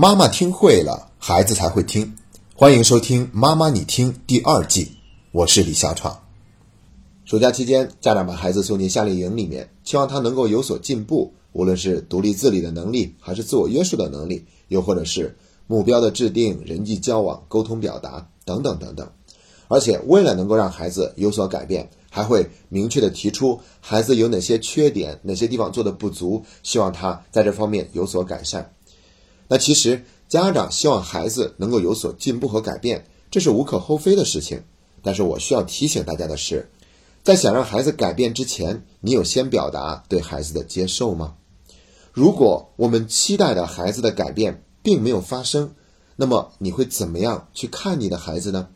[0.00, 2.14] 妈妈听会了，孩子才会听。
[2.54, 4.92] 欢迎收听《妈妈你听》第二季，
[5.32, 6.16] 我是李小闯。
[7.24, 19.10] 暑假期间，家长把孩子送进夏令营里面，希望他能够有所进步，无论是独立自理的能力，还是自我约束的能力，又或者是目标的制定、人际交往、沟通表达等等等等。
[19.66, 28.70] 而且，为了能够让孩子有所改变，还会明确的提出孩子有哪些缺点，哪些地方做的不足，希望他在这方面有所改善。
[29.48, 34.62] 那其实家长希望孩子能够有所进步和改变，这是无可厚非的事情。
[35.02, 36.70] 但是我需要提醒大家的是，
[37.22, 41.34] 在想让孩子改变之前，你有先表达对孩子的接受吗？
[42.12, 45.72] 如果我们期待的孩子的改变并没有发生，
[46.16, 48.68] 那么你会怎么样去看你的孩子呢？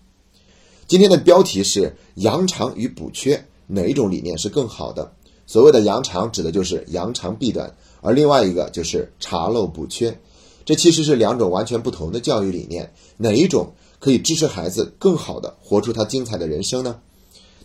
[0.87, 5.13] 今天的标题是“扬长与补缺”，哪一种理念是更好的？
[5.47, 10.21] 所谓的“扬长”指的就是扬长避短，而另外一个就是查漏补缺。
[10.65, 16.99] 这其实是两种完全不同的教育理念，哪一种可以支持孩子更好的活出他精彩的人生呢？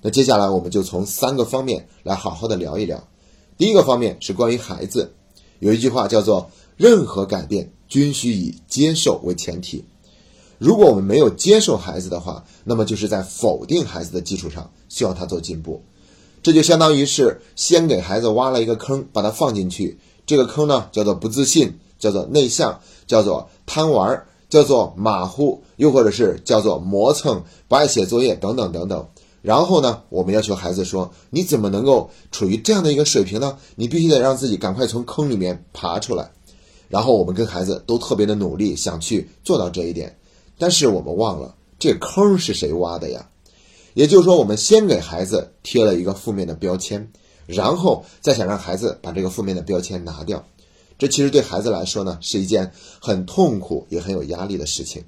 [0.02, 3.08] 那接下来我们就从三个方面来好好的聊一聊。
[3.58, 5.12] 第一个方面是关于孩子，
[5.60, 9.84] 有一句话叫做“任何改变均需以接受为前提”。
[10.60, 15.82] 如果我们没有接受孩子的话，那么就是在否定孩子的基础上希望他做进步，
[16.42, 21.80] 这就相当于是先给孩子挖了一个坑，把他放进去，这个坑呢叫做不自信。
[22.00, 29.08] 叫做内向，叫做贪玩，叫做马虎，又或者是叫做磨蹭，不爱写作业等等等等。
[29.42, 33.58] 然后呢，我们要求孩子说：“你怎么能够处于这样的一个水平呢？
[33.76, 36.32] 你必须得让自己赶快从坑里面爬出来。”
[36.90, 40.18] 然后我们跟孩子都特别的努力，想去做到这一点。
[40.58, 43.30] 但是我们忘了，这坑是谁挖的呀？
[43.94, 47.12] 也就是说，我们先给孩子贴了一个负面的标签，
[47.46, 50.46] 然后再想让孩子把这个负面的标签拿掉。
[50.98, 55.04] 这其实对孩子来说呢，是一件很痛苦也很有压力的事情。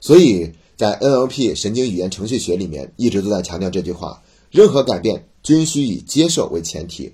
[0.00, 7.12] 所以在 NLP 神经语言程序学里面，一直都在强调这句话：任何改变均需以接受为前提。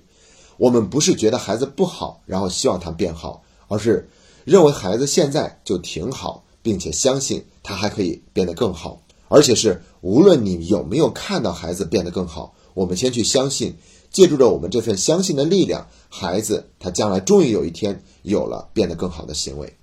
[0.57, 4.07] 我们不是觉得孩子不好，然后希望他变好，而是
[4.43, 9.01] 认为孩子现在就挺好，并且相信他还可以变得更好。
[9.27, 13.75] 而且是无论你有没有看到孩子变得更好，我们先去相信。
[14.15, 19.75] 借助着我们这份相信的力量，孩子他将来终于有一天有了变得更好的行为。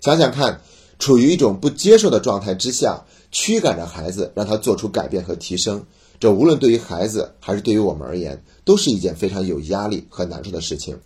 [0.00, 0.62] 想想看，
[0.98, 5.84] 处于一种不接受的状态之下，驱赶着孩子，让他做出改变和提升，
[6.18, 10.98] 这无论对于孩子还是对于我们而言，都是一件非常有压力和难受的事情。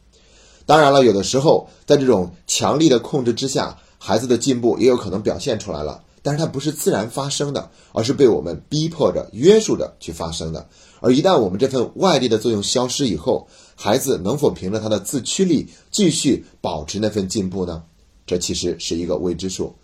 [0.64, 6.04] 当然了，有的时候在这种强力的控制之下，孩子的进步也有可能表现出来了。
[6.22, 10.66] 但是它不是自然发生的，而是被我们逼迫着、约束着去发生的。
[11.04, 17.82] 而一旦我们这份外力的作用消失以后，孩子能否凭着他的自驱力继续保持那份进步呢？
[18.26, 19.74] 这其实是一个未知数。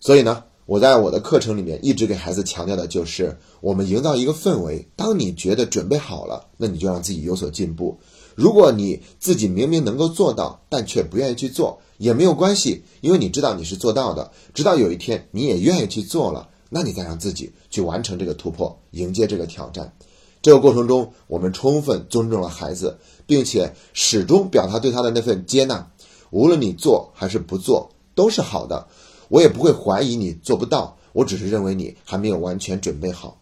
[0.00, 7.98] 所以呢，我在我的课程里面一直给孩子强调的就是，我们营造一个氛围：当你觉得准备好了，那你就让自己有所进步。
[8.34, 11.78] 如果你自己明明能够做到，但却不愿意去做。
[11.98, 14.32] 也没有关系，因为你知道你是做到的。
[14.54, 19.92] 直到有一天你也愿意去做了，那你再让自己去完成这个突破，迎接这个挑战。
[20.42, 25.90] 这个过程中，我们充分尊重了孩子，并且始终表达对他的那份接纳。
[26.30, 28.86] 无论你做还是不做，都是好的。
[29.28, 33.38] 我也不会怀疑你做不到，我只是认为你还没有完全准备好。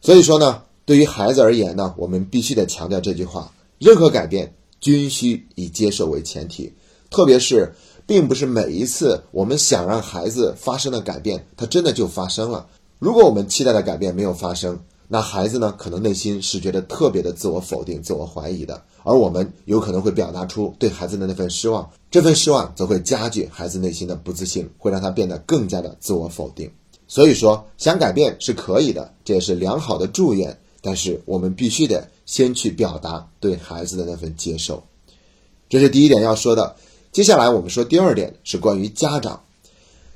[0.00, 6.72] 所以说呢，对于孩子而言呢，我们必须得强调这句话：任何改变均需以接受为前提。
[7.08, 7.72] 特别是，
[8.04, 12.66] 并不是每一次我们想让孩子发生的改变，他真的就发生了。
[12.98, 26.70] 如果我们期待的改变没有发生，那孩子呢，可能内心是觉得特别的自我否定、自我怀疑的，而我们有可能会表达出对孩子的那份失望，这份失望则会加剧孩子内心的不自信，会让他变得更加的自我否定。
[27.06, 34.82] 所以说，想改变是可以的，这也是良好的祝愿，但是我们必须得先去表达对孩子的那份接受，
[35.68, 36.74] 这是第一点要说的。
[37.12, 39.40] 接下来我们说第二点是关于家长，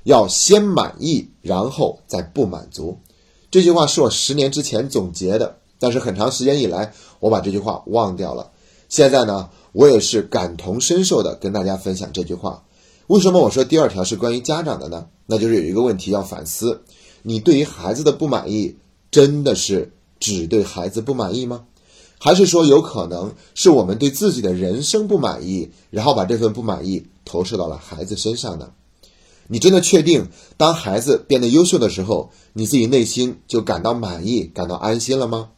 [0.03, 2.99] 要先满意，然后再不满足。
[3.51, 8.53] 这句话是我十年之前总结的，但是很长时间以来我把这句话忘掉了。
[8.89, 12.65] 现在呢，我也是感同身受的跟大家分享这句话。
[13.09, 15.07] 为什么我说第二条是关于家长的呢？
[15.27, 16.83] 那就是有一个问题要反思：
[17.23, 18.77] 你对于孩子的不满意，
[19.11, 21.65] 真的是只对孩子不满意吗？
[22.21, 28.71] 还是说，有可能是我们对自己的人生不满意，然后把这份不满意投射到了孩子身上呢？
[29.53, 35.49] 你真的确定，当孩子变得优秀的时候，你自己内心就感到满意、感到安心了吗？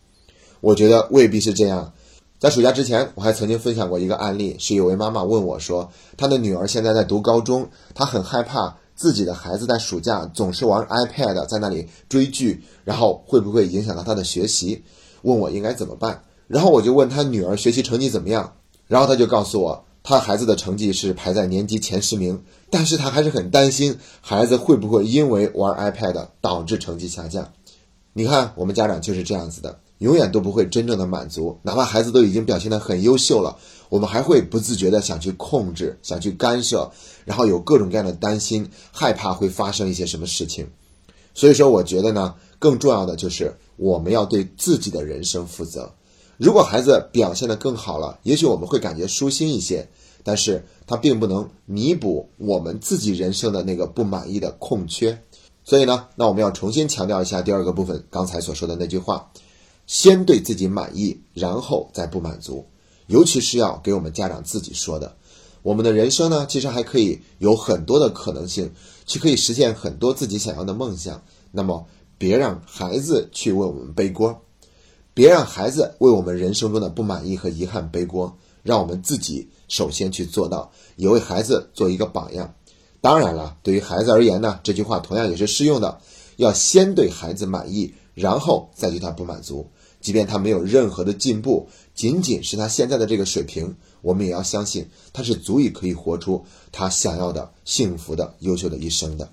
[0.62, 1.92] 我觉得未必是这样。
[2.38, 14.82] 在暑假之前，我还曾经分享过一个案例，是有位妈妈问我说，她的女儿现在在读高中，她很害怕自己的孩子在暑假总是玩 iPad，在那里追剧，然后会不会影响到她的学习？
[15.20, 16.24] 问我应该怎么办？
[16.48, 18.54] 然后我就问她女儿学习成绩怎么样，
[18.86, 27.52] 然后她就告诉我，他孩子的成绩是排在年级前十名，但是他还是很担心孩子会不会因为玩 iPad 导致成绩下降。
[28.12, 29.78] 你看，我们家长就是这样子的。
[29.98, 33.56] 永远都不会真正的满足，哪怕孩子都已经表现得很优秀了，
[33.88, 36.90] 我们还会不自觉的想去控制、想去干涉，
[37.24, 40.66] 然后有各种各样的担心、害怕会发生一些什么事情。
[41.34, 45.94] 所以说，我觉得呢，更重要的就是我们要对自己的人生负责。
[46.42, 49.88] 如果孩子表现得更好了，也许我们会感觉舒心一些，
[50.24, 55.22] 但是它并不能弥补我们自己人生的那个不满意的空缺。
[55.62, 59.30] 所以呢，那我们要重新强调一下第二个部分刚才所说的那句话。
[59.86, 62.66] 先对自己满意，然后再不满足，
[63.06, 65.14] 尤其是要给我们家长自己说的。
[65.62, 68.72] 我们的人生呢，其实还可以有很多的可能性，
[69.06, 71.22] 去可以实现很多自己想要的梦想。
[71.52, 71.86] 那么，
[72.18, 74.42] 别让孩子去为我们背锅，
[75.14, 82.54] 别让孩子为我们人生中的不满意和遗憾背锅，让我们自己首先去做到，也为孩子做一个榜样。
[83.00, 86.00] 当然了，对于孩子而言呢，这句话同样也是适用的，
[86.36, 89.66] 要先对孩子满意，然后再对他不满足。
[90.00, 99.30] 即便他没有任何的进步，仅仅是他现在的这个水平，我们也要相信他是足以可以活出他想要的幸福的优秀的一生的。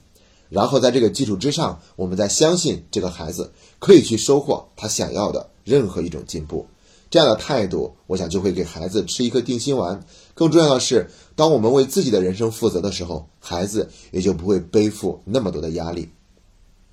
[0.50, 6.68] 然后在这个基础之上，我们再相信这个孩子可以去收获他想要的任何一种进步。
[7.12, 10.04] 这样的态度，我想就会给孩子吃一颗定心丸。
[10.36, 16.10] 更重要的是，当我们为自己的人生负责的时候，孩子也就不会背负那么多的压力。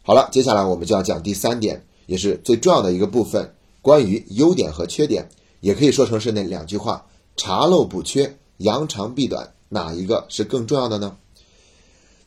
[0.02, 3.54] 好了，接下来我们就要讲第三点，也是最重要的一个部分。
[3.82, 5.28] 关于优点和缺点，
[5.60, 7.06] 也可以说成是那两句话：
[7.36, 11.16] 查漏补缺，扬长避短，哪一个是更重要的呢？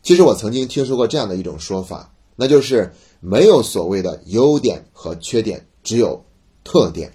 [0.02, 6.24] 其实我曾经听说过这样的一种说法，那就是没有所谓的优点和缺点，只有
[6.64, 7.14] 特点。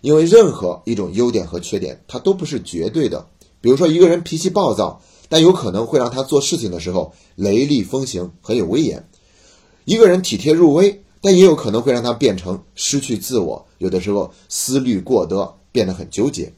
[0.00, 3.26] 因为任何一种优点和缺点，它都不是绝对的。
[3.60, 9.00] 比如说，一个人脾气暴躁，但有可能会让他做事情的时候雷厉风行，很有威严；
[9.84, 11.02] 一个人体贴入微。
[11.22, 16.52] 但也有可能会让他变成失去自我，有的时候思虑过多，变得很纠结。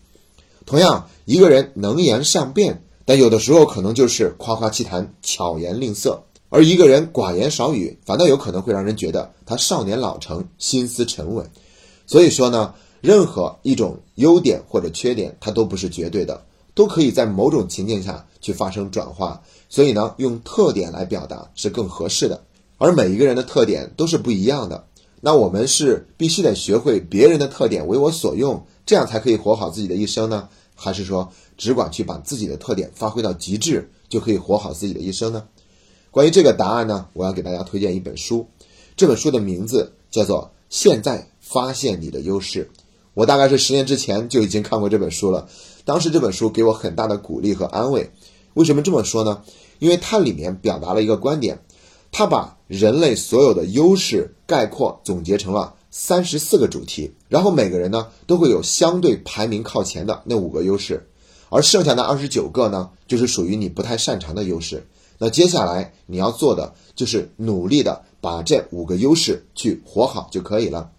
[0.67, 6.11] 同样，一个人能言善辩，但有的时候可能就是夸夸其谈，巧言令色；
[6.51, 11.51] 而一个人寡言少语，反倒有可能会让人觉得他少年老成，心思沉稳。
[12.07, 16.45] 所以说呢，任何一种优点或者缺点，它都不是绝对的，
[16.75, 19.43] 都可以在某种情境下去发生转化。
[19.71, 22.39] 所以呢，用特点来表达是更合适的。
[22.77, 24.85] 而每一个人的特点都是不一样的，
[25.23, 30.51] 那我们是必须得学会别人的特点为我所用，这样才可以活好自己的一生呢？
[30.81, 35.45] 还是说只管去把自己的特点发挥到极致，就可以活好自己的一生呢？
[36.11, 38.47] 关于这个答案呢，我要给大家推荐一本书，
[38.97, 42.71] 这本书的名字叫做《现在发现你的优势》。
[43.13, 45.49] 我大概是十年之前就已经看过这本书了，
[45.85, 48.11] 当时这本书给我很大的鼓励和安慰。
[48.55, 49.43] 为什么这么说呢？
[49.81, 51.61] 因为它里面表达了一个观点。
[52.11, 61.07] 它把人类所有的优势概括总结成了三十四个主题，然后每个人呢都会有相对排名靠前的那五个优势，
[61.49, 64.87] 而剩下的二十九个呢就是属于你不太擅长的优势。
[65.19, 70.91] 那接下来你要做的就是努力的把这五个优势去活好就可以了，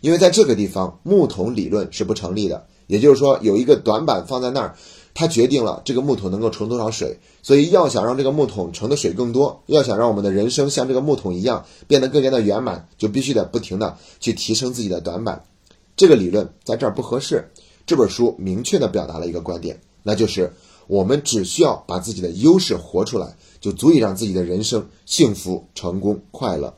[0.00, 4.76] 因为在这个地方木桶理论是不成立的，也就是说有一个短板放在那儿。
[5.14, 15.42] 它决定了这个木桶能够盛多少水，所以要想让这个木桶盛的水更多，要想让我们的人生像这个木桶一样变得更加的圆满，就必须得不停的去提升自己的短板。
[15.96, 17.50] 这个理论在这儿不合适。
[17.84, 20.50] 这本书明确的表达了一个观点，那就是
[20.86, 26.74] 我们只需要把自己的优势活出来，就足以让自己的人生幸福、成功、快乐。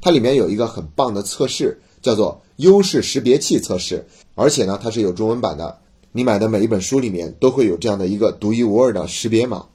[0.00, 4.06] 它里面有一个很棒的测试，叫做优势识别器测试，
[4.36, 5.76] 而且呢，它是有中文版的。
[6.12, 9.66] 你买的每一本书里面都会有这样的一个独一无二的识别码，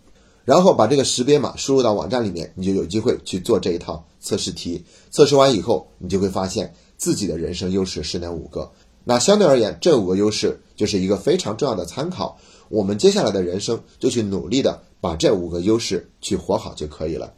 [0.46, 4.82] 然后把这个识别码输入到网站里面，你就有机会去做这一套测试题。
[5.12, 8.72] 测试完以后，你就会发现自己的人生优势是哪五个。
[9.04, 12.40] 那相对而言，这五个优势就是一个非常重要的参考。
[12.74, 17.36] 我们接下来的人生就去努力的把这五个优势去活好就可以了。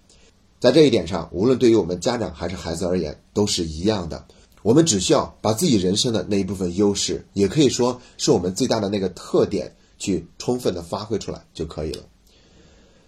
[0.61, 4.27] 在这一点上，无论对于我们家长还是孩子而言，都是一样的。
[4.63, 12.03] 我们只需要把自己人生的那一部分优势，也可以说是我们最大的那个特点，去充分的发挥出来就可以了。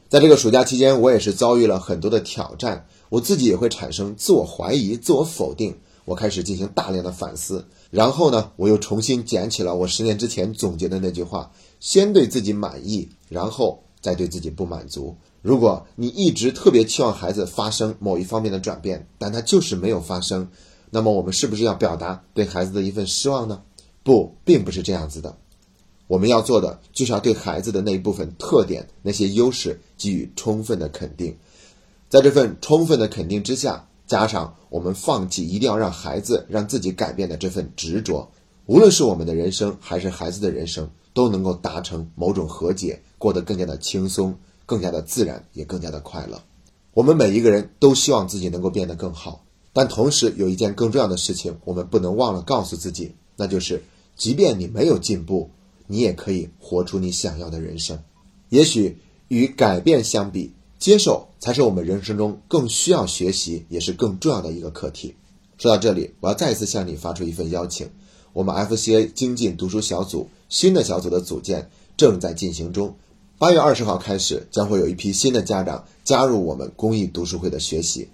[0.09, 15.15] 在这个暑假期间，我也是遭遇了很多的挑战，我自己也会产生自我怀疑、自我否定，我开始进行大量的反思，然后呢，我又重新捡起了我十年之前总结的那句话：先对自己满意，然后再对自己不满足。
[15.41, 20.49] 如果你一直特别期望孩子发生某一方面的转变，但他就是没有发生，
[20.89, 23.61] 那么我们是不是要表达对孩子的一份失望呢？
[24.03, 25.37] 不，并不是这样子的。
[26.07, 31.35] 我们要做的就是要对孩子的那一部分特点、那些优势给予充分的肯定，
[32.07, 38.31] 在这份充分的肯定之下，加上我们放弃一定要让孩子让自己改变的这份执着，
[38.65, 46.39] 无论是我们的人生还是孩子的人生，都能够达成某种和解，过得更加的轻松、更加的自然，也更加的快乐。
[46.93, 49.43] 我们每一个人都希望自己能够变得更好，
[49.73, 53.81] 但同时有一件更重要的事情，我们不能忘了告诉自己，那就是，
[54.15, 55.49] 即便你没有进步。
[55.89, 57.97] 你也可以活出你想要的人生。
[58.49, 58.97] 也许
[59.29, 65.15] 与改变相比，接受才是我们人生中更需要学习，也是更重要的一个课题。
[65.57, 67.89] 说到这里，我要再一次向你发出一份邀请：
[68.37, 72.95] 我们 FCA 精进读书小组新的小组的组建正在进行中。
[73.39, 78.07] 八月二十号开始，将会有一批新的家长加入我们公益读书会的学习。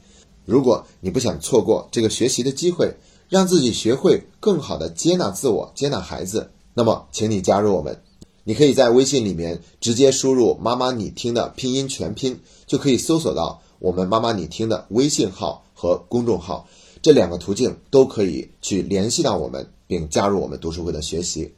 [0.45, 2.95] 如果你不想错过这个学习的机会，
[3.27, 6.51] 让自己学会更好的接纳自我、接纳孩子。
[6.73, 8.01] 那么，请你加入我们。
[8.45, 16.65] 你可以在微信里面直接输入“妈妈你听”的拼音全拼，就可以搜索到我们“妈妈你听”的微信号和公众号。
[17.01, 21.53] 这两个途径都可以去联系到我们，并加入我们读书会的学习。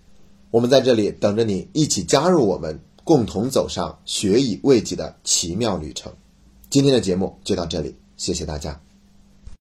[0.51, 6.11] 我们在这里等着你，一起加入我们，共同走上学以慰己的奇妙旅程。
[6.69, 8.84] 今天的节目就到这里，谢谢大家。